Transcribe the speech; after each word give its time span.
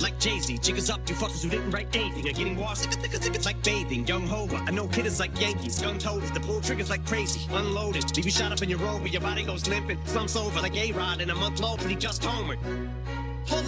Like 0.00 0.18
Jay-Z, 0.18 0.58
jiggers 0.58 0.90
up, 0.90 1.08
you 1.08 1.14
fuckers 1.14 1.44
who 1.44 1.50
didn't 1.50 1.70
write 1.70 1.94
anything 1.94 2.28
are 2.28 2.32
getting 2.32 2.56
washed. 2.56 2.98
Like 3.44 3.62
bathing, 3.62 4.06
young 4.06 4.26
hova. 4.26 4.56
I 4.66 4.70
know 4.72 4.86
kiddos 4.86 5.20
like 5.20 5.38
Yankees, 5.40 5.80
young 5.80 5.98
toes, 5.98 6.30
the 6.32 6.40
pull 6.40 6.60
triggers 6.60 6.90
like 6.90 7.06
crazy. 7.06 7.46
Unloaded, 7.52 8.16
leave 8.16 8.24
you 8.24 8.30
shot 8.32 8.50
up 8.50 8.62
in 8.62 8.68
your 8.68 8.80
robe, 8.80 9.06
your 9.06 9.20
body 9.20 9.44
goes 9.44 9.68
limping. 9.68 9.98
Slumps 10.06 10.34
over 10.34 10.60
like 10.60 10.76
A-Rod 10.76 11.20
in 11.20 11.30
a 11.30 11.34
month 11.34 11.60
low, 11.60 11.76
but 11.76 11.86
he 11.86 11.94
just 11.94 12.22
homered. 12.22 12.58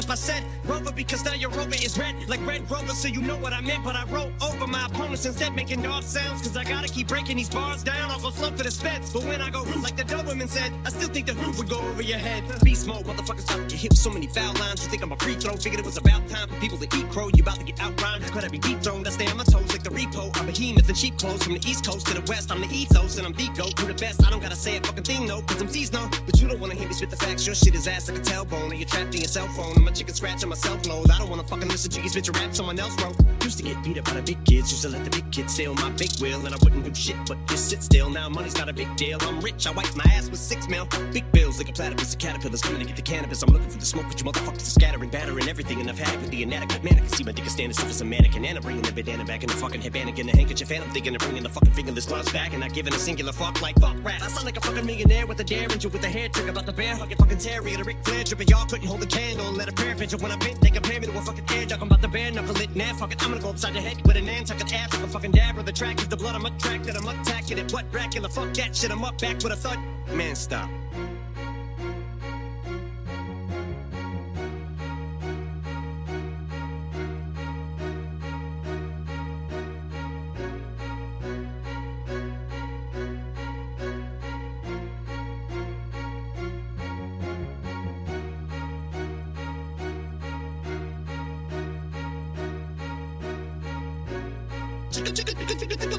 Up, 0.00 0.08
I 0.08 0.14
said 0.14 0.42
Rover 0.64 0.92
because 0.92 1.22
now 1.26 1.34
your 1.34 1.50
Rover 1.50 1.74
is 1.74 1.98
red, 1.98 2.14
like 2.26 2.40
Red 2.46 2.70
Rover, 2.70 2.94
so 2.94 3.06
you 3.06 3.20
know 3.20 3.36
what 3.36 3.52
I 3.52 3.60
meant. 3.60 3.84
But 3.84 3.96
I 3.96 4.04
wrote 4.04 4.32
over 4.40 4.66
my 4.66 4.86
opponents 4.86 5.26
instead, 5.26 5.54
making 5.54 5.82
dog 5.82 6.04
sounds, 6.04 6.40
cause 6.40 6.56
I 6.56 6.64
gotta 6.64 6.88
keep 6.88 7.08
breaking 7.08 7.36
these 7.36 7.50
bars 7.50 7.82
down. 7.82 8.10
I'll 8.10 8.18
go 8.18 8.30
slump 8.30 8.56
for 8.56 8.62
the 8.62 8.70
speds, 8.70 9.12
but 9.12 9.24
when 9.24 9.42
I 9.42 9.50
go 9.50 9.62
like 9.82 9.98
the 9.98 10.04
Doberman 10.04 10.48
said, 10.48 10.72
I 10.86 10.88
still 10.88 11.10
think 11.10 11.26
the 11.26 11.34
hoop 11.34 11.58
would 11.58 11.68
go 11.68 11.78
over 11.80 12.00
your 12.00 12.16
head. 12.16 12.44
Beast 12.64 12.86
mode, 12.86 13.04
motherfuckers 13.04 13.50
out 13.52 13.70
your 13.70 13.78
hips, 13.78 14.00
so 14.00 14.08
many 14.08 14.26
foul 14.26 14.54
lines. 14.54 14.82
You 14.82 14.88
think 14.88 15.02
I'm 15.02 15.12
a 15.12 15.16
free 15.16 15.34
throw? 15.34 15.54
Figured 15.56 15.80
it 15.80 15.84
was 15.84 15.98
about 15.98 16.26
time 16.30 16.48
for 16.48 16.58
people 16.60 16.78
to 16.78 16.84
eat 16.96 17.08
crow. 17.10 17.28
You 17.34 17.42
about 17.42 17.58
to 17.58 17.64
get 17.64 17.76
outrhymed? 17.76 18.30
Could 18.32 18.44
I 18.44 18.48
be 18.48 18.58
deep 18.58 18.80
thrown? 18.80 19.06
I 19.06 19.10
stay 19.10 19.26
on 19.26 19.36
my 19.36 19.44
toes 19.44 19.59
repo. 20.00 20.36
I'm 20.38 20.46
behemoth 20.46 20.88
and 20.88 20.96
cheap 20.96 21.18
clothes 21.18 21.42
from 21.42 21.54
the 21.54 21.60
east 21.68 21.84
coast 21.84 22.06
to 22.06 22.14
the 22.14 22.24
west. 22.30 22.50
I'm 22.50 22.60
the 22.60 22.68
ethos 22.68 23.18
and 23.18 23.26
I'm 23.26 23.32
the 23.32 23.48
goat. 23.56 23.78
Who 23.78 23.86
the 23.86 23.94
best? 23.94 24.24
I 24.26 24.30
don't 24.30 24.40
gotta 24.40 24.56
say 24.56 24.76
a 24.76 24.80
fucking 24.80 25.04
thing 25.04 25.26
though, 25.26 25.42
cause 25.42 25.60
I'm 25.60 25.68
seasonal. 25.68 26.08
But 26.26 26.40
you 26.40 26.48
don't 26.48 26.60
wanna 26.60 26.74
hear 26.74 26.88
me 26.88 26.94
spit 26.94 27.10
the 27.10 27.16
facts. 27.16 27.46
Your 27.46 27.54
shit 27.54 27.74
is 27.74 27.86
ass 27.86 28.08
like 28.08 28.18
a 28.18 28.22
tailbone, 28.22 28.70
and 28.70 28.78
you're 28.78 28.88
trapped 28.88 29.14
in 29.14 29.20
your 29.20 29.28
cell 29.28 29.48
phone. 29.48 29.76
I'm 29.76 29.86
a 29.86 29.92
chicken 29.92 30.14
scratch 30.14 30.42
on 30.42 30.50
my 30.50 30.56
cell 30.56 30.78
phone. 30.78 31.10
I 31.10 31.18
don't 31.18 31.30
wanna 31.30 31.44
fucking 31.44 31.68
listen 31.68 31.90
to 31.92 32.02
you 32.02 32.08
spit 32.08 32.26
your 32.26 32.34
rap 32.34 32.54
someone 32.54 32.78
else 32.78 32.94
wrote. 33.02 33.39
Used 33.50 33.58
to 33.58 33.64
get 33.64 33.82
beat 33.82 33.98
up 33.98 34.04
by 34.04 34.12
the 34.12 34.22
big 34.22 34.44
kids, 34.44 34.70
used 34.70 34.82
to 34.82 34.88
let 34.90 35.02
the 35.02 35.10
big 35.10 35.28
kids 35.32 35.56
sail 35.56 35.74
my 35.74 35.90
big 35.98 36.12
wheel, 36.20 36.46
and 36.46 36.54
I 36.54 36.58
wouldn't 36.62 36.84
do 36.84 36.94
shit 36.94 37.16
but 37.26 37.36
just 37.48 37.68
sit 37.68 37.82
still. 37.82 38.08
Now 38.08 38.28
money's 38.28 38.56
not 38.56 38.68
a 38.68 38.72
big 38.72 38.94
deal. 38.94 39.18
I'm 39.22 39.40
rich, 39.40 39.66
I 39.66 39.72
wipe 39.72 39.92
my 39.96 40.04
ass 40.14 40.30
with 40.30 40.38
six 40.38 40.68
mil. 40.68 40.86
Big 41.12 41.26
bills 41.32 41.58
like 41.58 41.68
a 41.68 41.72
platypus, 41.72 42.14
a 42.14 42.16
caterpillars 42.16 42.62
coming 42.62 42.78
to 42.78 42.86
get 42.86 42.94
the 42.94 43.02
cannabis. 43.02 43.42
I'm 43.42 43.52
looking 43.52 43.68
for 43.68 43.78
the 43.78 43.84
smoke, 43.84 44.04
but 44.06 44.20
you 44.20 44.24
motherfuckers 44.24 44.62
are 44.62 44.76
scattering, 44.78 45.10
battering 45.10 45.48
everything, 45.48 45.80
and 45.80 45.90
I've 45.90 45.98
had 45.98 46.14
it 46.14 46.20
with 46.20 46.30
the 46.30 46.44
inadequate 46.44 46.84
man. 46.84 46.94
I 46.94 46.98
can 46.98 47.08
see 47.08 47.24
my 47.24 47.32
dick 47.32 47.44
is 47.44 47.50
standing 47.50 47.74
stiff 47.74 47.90
as 47.90 48.00
a 48.00 48.04
mannequin, 48.04 48.44
and 48.44 48.56
I'm 48.56 48.62
bringing 48.62 48.82
the 48.82 48.92
bandana 48.92 49.24
back 49.24 49.42
in 49.42 49.48
the 49.48 49.56
fucking 49.56 49.80
headband 49.80 50.16
and 50.16 50.28
the 50.28 50.36
handkerchief, 50.36 50.70
and 50.70 50.84
I'm 50.84 50.90
thinking 50.90 51.16
of 51.16 51.20
bringing 51.20 51.42
the 51.42 51.48
fucking 51.48 51.72
fingerless 51.72 52.06
gloves 52.06 52.32
back, 52.32 52.52
and 52.52 52.60
not 52.60 52.72
giving 52.72 52.94
a 52.94 52.98
singular 52.98 53.32
fuck 53.32 53.60
like 53.60 53.76
fuck 53.80 53.96
rat. 54.04 54.22
I 54.22 54.28
sound 54.28 54.44
like 54.46 54.58
a 54.58 54.60
fucking 54.60 54.86
millionaire 54.86 55.26
with 55.26 55.40
a 55.40 55.44
derringer 55.44 55.88
with 55.88 56.04
a 56.04 56.08
hair 56.08 56.28
trigger 56.28 56.50
about 56.50 56.66
the 56.66 56.72
bear 56.72 56.94
hugging 56.94 57.16
fucking 57.16 57.38
terrier, 57.38 57.76
the 57.76 57.82
Ric 57.82 57.96
Flair. 58.04 58.22
Y'all 58.46 58.66
couldn't 58.66 58.86
hold 58.86 59.02
a 59.02 59.06
candle 59.06 59.48
and 59.48 59.56
let 59.56 59.68
a 59.68 59.72
prayer 59.72 59.96
picture 59.96 60.18
when 60.18 60.30
I 60.30 60.36
bent. 60.36 60.60
They 60.60 60.70
compare 60.70 61.00
me 61.00 61.08
to 61.08 61.18
a 61.18 61.20
fucking 61.20 61.44
air. 61.50 61.66
I'm 61.72 61.88
about 61.88 62.00
to 62.02 62.08
bare 62.08 62.30
knuckle 62.30 62.56
it, 62.60 62.76
now 62.76 62.94
fuck 62.94 63.12
it. 63.12 63.22
I'm 63.22 63.30
gonna 63.30 63.39
go 63.40 63.50
upside 63.50 63.74
the 63.74 63.80
head 63.80 64.06
with 64.06 64.16
an 64.16 64.26
Nantucket 64.26 64.72
ass 64.74 64.92
like 64.92 65.02
a 65.02 65.08
fucking 65.08 65.32
dab 65.32 65.58
of 65.58 65.66
the 65.66 65.72
track. 65.72 66.00
Is 66.00 66.08
the 66.08 66.16
blood 66.16 66.34
I'm 66.34 66.46
attracted, 66.46 66.96
I'm 66.96 67.06
attacking 67.08 67.58
it. 67.58 67.72
What 67.72 67.90
Dracula? 67.90 68.28
Fuck 68.28 68.54
that 68.54 68.76
shit, 68.76 68.90
I'm 68.90 69.04
up 69.04 69.18
back 69.18 69.36
with 69.42 69.52
a 69.52 69.56
thud. 69.56 69.78
Man, 70.14 70.34
stop. 70.36 70.70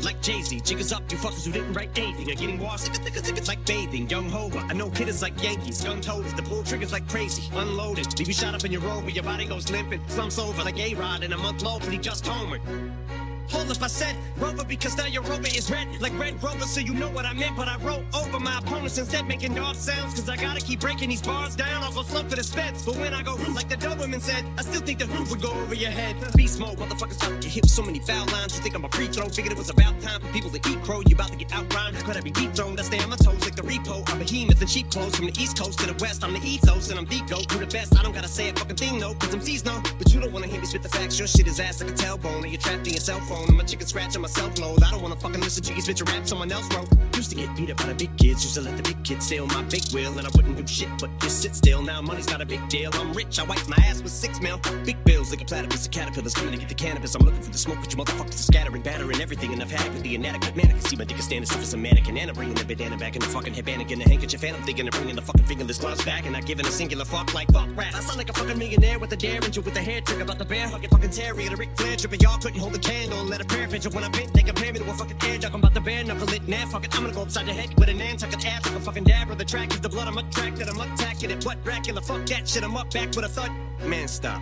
Like 0.04 0.22
Jay-Z, 0.22 0.60
jiggers 0.62 0.92
up, 0.92 1.10
you 1.12 1.18
fuckers 1.18 1.46
who 1.46 1.52
didn't 1.52 1.74
write 1.74 1.98
anything 1.98 2.30
are 2.30 2.36
getting 2.36 2.60
washed. 2.60 3.00
Like 3.48 3.66
bathing, 3.66 4.10
young 4.10 4.30
hova. 4.30 4.60
I 4.70 4.74
know 4.74 4.90
kiddos 4.90 5.22
like 5.22 5.42
Yankees, 5.42 5.84
young 5.84 6.02
toes, 6.02 6.34
the 6.34 6.42
pull 6.44 6.64
triggers 6.64 6.92
like 6.92 7.08
crazy. 7.08 7.44
Unloaded, 7.54 8.18
leave 8.20 8.28
you 8.28 8.34
shot 8.34 8.54
up 8.54 8.66
in 8.66 8.72
your 8.72 8.82
robe, 8.82 9.10
your 9.10 9.24
body 9.24 9.46
goes 9.46 9.70
limping. 9.72 10.02
Slumps 10.08 10.38
over 10.38 10.64
like 10.64 10.78
A-Rod 10.80 11.24
in 11.24 11.32
a 11.34 11.38
month 11.38 11.62
low, 11.62 11.80
but 11.80 11.90
he 11.90 11.98
just 11.98 12.26
homered. 12.26 12.62
Up, 13.54 13.84
I 13.84 13.88
said 13.88 14.16
Rover 14.38 14.64
because 14.64 14.98
now 14.98 15.06
your 15.06 15.24
Rover 15.24 15.48
is 15.48 15.70
red, 15.70 15.88
like 16.02 16.18
Red 16.18 16.42
Rover, 16.42 16.66
so 16.66 16.80
you 16.80 16.94
know 16.94 17.10
what 17.10 17.26
I 17.26 17.34
meant. 17.34 17.56
But 17.56 17.68
I 17.68 17.78
wrote 17.78 18.04
over 18.14 18.40
my 18.40 18.58
opponents 18.58 18.98
instead, 18.98 19.28
making 19.28 19.56
dog 19.56 19.76
sounds, 19.76 20.14
cause 20.14 20.30
I 20.30 20.36
gotta 20.36 20.62
keep 20.62 20.80
breaking 20.80 21.10
these 21.10 21.22
bars 21.22 21.56
down. 21.56 21.84
I'll 21.84 21.92
go 21.94 22.04
slow 22.04 22.24
for 22.24 22.36
the 22.36 22.44
speds, 22.44 22.86
but 22.86 22.96
when 22.98 23.14
I 23.14 23.24
go 23.24 23.36
like 23.54 23.70
the 23.70 23.76
Doberman 23.76 24.22
said, 24.22 24.46
I 24.58 24.62
still 24.64 24.82
think 24.82 25.00
the 25.00 25.06
hoop 25.06 25.30
would 25.30 25.42
go 25.42 25.52
over 25.52 25.74
your 25.74 25.92
head. 25.92 26.16
Beast 26.36 26.60
mode, 26.60 26.78
motherfuckers 26.78 27.24
out 27.24 27.44
your 27.44 27.52
hips, 27.52 27.74
so 27.74 27.84
many 27.84 28.00
foul 28.00 28.26
lines. 28.28 28.56
You 28.56 28.64
think 28.64 28.76
I'm 28.76 28.86
a 28.86 28.90
free 28.90 29.08
throw? 29.08 29.28
Figured 29.30 29.54
it 29.54 29.58
was 29.58 29.70
about 29.70 30.00
time 30.02 30.22
for 30.22 30.28
people 30.34 30.50
to 30.50 30.58
eat 30.70 30.82
crow. 30.84 31.02
You 31.08 31.16
about 31.16 31.30
to 31.30 31.38
get 31.38 31.50
outrhymed? 31.50 32.04
Could 32.04 32.18
I 32.18 32.22
be 32.22 32.32
deep 32.32 32.54
thrown? 32.54 32.80
I 32.80 32.84
stay 32.84 33.00
on 33.00 33.10
my 33.10 33.18
toes 33.18 33.42
like 33.42 33.56
the 33.56 33.64
repo. 33.64 34.10
I'm 34.12 34.20
behemoth 34.20 34.62
and 34.62 34.70
cheap 34.70 34.90
clothes 34.90 35.16
from 35.16 35.28
the 35.28 35.34
east 35.40 35.58
coast 35.58 35.80
to 35.80 35.88
the 35.88 35.98
west. 36.04 36.24
I'm 36.24 36.34
the 36.34 36.40
ethos 36.40 36.90
and 36.90 37.00
I'm 37.00 37.06
the 37.06 37.22
goat. 37.22 37.52
Who 37.52 37.60
the 37.60 37.68
best? 37.68 37.98
I 37.98 38.04
don't 38.04 38.14
gotta 38.14 38.28
say 38.28 38.50
a 38.50 38.54
fucking 38.54 38.78
thing 38.78 39.00
though, 39.00 39.14
cause 39.16 39.34
I'm 39.34 39.42
seasonal. 39.42 39.82
But 39.98 40.14
you 40.14 40.20
don't 40.20 40.32
wanna 40.32 40.48
hear 40.48 40.60
me 40.60 40.66
spit 40.66 40.84
the 40.84 40.90
facts. 40.90 41.20
Your 41.20 41.28
shit 41.28 41.48
is 41.48 41.60
ass 41.60 41.82
like 41.82 41.92
a 41.92 41.94
tailbone, 41.94 42.44
and 42.44 42.52
you're 42.52 42.62
trapped 42.62 42.88
in 42.88 42.94
your 42.94 43.02
cell 43.02 43.20
phone. 43.22 43.41
I'm 43.50 43.60
a 43.60 43.64
chicken 43.64 43.88
scratch 43.88 44.16
on 44.16 44.22
my. 44.22 44.28
I 44.28 44.92
don't 44.92 45.02
wanna 45.02 45.16
fucking 45.16 45.42
listen 45.42 45.64
to 45.64 45.74
you 45.74 45.82
bitch, 45.82 46.08
rap 46.08 46.28
someone 46.28 46.52
else 46.52 46.68
wrote. 46.76 46.88
Used 47.16 47.30
to 47.32 47.36
get 47.36 47.56
beat 47.56 47.72
up 47.72 47.78
by 47.78 47.86
the 47.86 47.96
big 47.96 48.16
kids, 48.18 48.44
used 48.44 48.56
to 48.56 48.62
let 48.62 48.78
the 48.78 48.84
big 48.84 49.04
kids 49.04 49.26
steal 49.26 49.48
my 49.48 49.64
big 49.64 49.84
wheel, 49.94 50.18
and 50.18 50.28
I 50.28 50.32
wouldn't 50.36 50.58
do 50.58 50.68
shit 50.68 50.90
but 51.00 51.10
just 51.32 51.44
sit 51.44 51.56
still. 51.56 51.82
Now 51.82 52.02
money's 52.02 52.30
not 52.30 52.42
a 52.42 52.46
big 52.46 52.68
deal. 52.68 52.92
I'm 52.94 53.14
rich, 53.14 53.40
I 53.40 53.44
wipe 53.44 53.66
my 53.68 53.78
ass 53.86 54.02
with 54.02 54.12
six 54.12 54.42
mil. 54.42 54.60
Big 54.86 55.02
bills 55.06 55.32
like 55.32 55.42
a 55.42 55.46
platypus, 55.46 55.86
a 55.86 55.90
caterpillar's 55.90 56.34
coming 56.34 56.52
to 56.52 56.60
get 56.60 56.68
the 56.68 56.76
cannabis. 56.76 57.16
I'm 57.16 57.26
looking 57.26 57.42
for 57.42 57.52
the 57.52 57.58
smoke, 57.58 57.78
but 57.80 57.92
you 57.92 57.98
motherfuckers 57.98 58.36
are 58.36 58.48
scattering, 58.52 58.82
battering 58.82 59.22
everything, 59.22 59.54
and 59.54 59.62
I've 59.62 59.72
had 59.72 59.88
it 59.88 59.94
with 59.94 60.04
the 60.04 60.16
inadequate 60.16 60.56
man. 60.56 60.68
I 60.68 60.72
can 60.72 60.82
see 60.82 60.96
my 60.98 61.06
dick 61.06 61.18
is 61.18 61.26
standing 61.26 61.46
stiff 61.46 61.62
as 61.62 61.74
a 61.74 61.78
mannequin, 61.78 62.18
and 62.18 62.30
I'm 62.30 62.36
bringing 62.36 62.56
the 62.56 62.66
bandana 62.66 62.98
back 62.98 63.16
in 63.16 63.22
the 63.22 63.28
fucking 63.28 63.54
headband 63.54 63.90
and 63.90 64.02
the 64.02 64.10
handkerchief, 64.10 64.44
and 64.44 64.58
I'm 64.58 64.64
thinking 64.64 64.88
of 64.88 64.94
bringing 64.94 65.16
the 65.16 65.22
fucking 65.22 65.46
fingerless 65.46 65.78
gloves 65.78 66.04
back, 66.04 66.24
and 66.24 66.34
not 66.34 66.46
giving 66.46 66.66
a 66.66 66.72
singular 66.72 67.06
fuck 67.06 67.34
like 67.34 67.48
fuck 67.52 67.70
rat. 67.76 67.96
I 67.96 68.02
sound 68.02 68.18
like 68.18 68.30
a 68.30 68.34
fucking 68.34 68.58
millionaire 68.58 69.00
with 69.00 69.14
a 69.14 69.18
derringer 69.18 69.62
with 69.62 69.76
a 69.78 69.82
hair 69.82 70.02
trigger 70.02 70.24
about 70.24 70.38
the 70.38 70.46
bear 70.46 70.68
hugging 70.68 70.90
fucking 70.90 71.12
terrier, 71.12 71.50
the 71.50 71.56
Ric 71.56 71.70
Flair 71.78 71.96
dripping. 71.96 72.20
Y'all 72.20 72.38
couldn't 72.40 72.60
hold 72.60 72.76
a 72.76 72.80
candle 72.80 73.20
and 73.22 73.30
let 73.30 73.40
a 73.40 73.46
prayer 73.46 73.68
picture 73.68 73.90
when 73.90 74.04
I 74.04 74.10
bent. 74.10 74.34
They 74.34 74.44
compare 74.44 74.74
me 74.74 74.80
to 74.80 74.90
a 74.90 74.94
I'm 75.46 75.56
about 75.56 75.74
to 75.74 75.82
bare 75.82 76.04
knuckle 76.04 76.30
it, 76.34 76.48
now 76.48 76.66
fuck 76.68 76.86
it. 76.86 76.96
I'm 76.96 77.04
gonna 77.04 77.14
go 77.14 77.24
upside 77.24 77.48
the 77.48 77.54
head 77.54 77.78
with 77.78 77.90
a 77.90 77.94
Nantucket 77.94 78.46
ass 78.46 78.66
like 78.66 78.76
a 78.76 78.80
fucking 78.80 79.04
dab 79.06 79.32
of 79.32 79.38
the 79.38 79.46
track. 79.46 79.74
Is 79.74 79.82
the 79.82 79.90
blood 79.90 80.08
I'm 80.08 80.18
attracted, 80.18 80.70
I'm 80.70 80.80
attacking 80.80 81.32
it. 81.32 81.46
What 81.46 81.64
Dracula? 81.64 82.02
Fuck 82.02 82.26
that 82.28 82.48
shit, 82.48 82.64
I'm 82.64 82.76
up 82.78 82.92
back 82.92 83.16
with 83.16 83.26
a 83.26 83.30
thud. 83.30 83.52
Man, 83.86 84.08
stop. 84.08 84.42